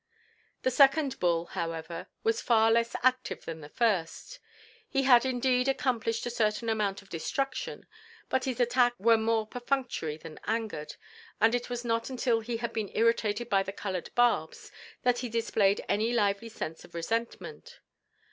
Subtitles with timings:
[0.63, 4.39] The second bull, however, was far less active than the first.
[4.89, 7.85] He had indeed accomplished a certain amount of destruction,
[8.27, 10.95] but his attacks were more perfunctory than angered,
[11.39, 14.71] and it was not until he had been irritated by the colored barbs
[15.03, 17.79] that he displayed any lively sense of resentment.